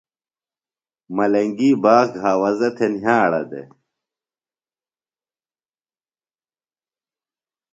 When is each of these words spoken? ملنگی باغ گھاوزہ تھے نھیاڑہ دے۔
ملنگی 1.15 1.71
باغ 1.83 2.07
گھاوزہ 2.21 2.69
تھے 2.75 2.85
نھیاڑہ 2.93 3.41
دے۔ 3.49 3.61